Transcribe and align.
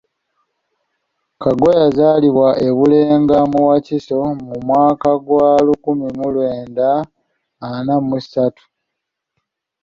Kaggwa 1.41 1.71
yazaalibwa 1.81 2.47
e 2.67 2.69
Bulenga 2.77 3.37
mu 3.51 3.59
Wakiso 3.67 4.19
mu 4.45 4.55
mwaka 4.67 5.09
gwa 5.25 5.47
lukumi 5.65 6.07
mu 6.17 6.27
lwenda 6.33 6.89
mu 7.03 7.07
ana 7.75 7.93
mu 8.07 8.17
ssatu. 8.23 8.65